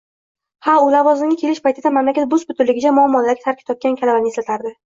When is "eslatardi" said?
4.35-4.77